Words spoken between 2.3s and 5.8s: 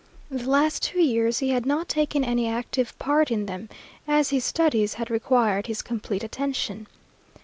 active part in them, as his studies had required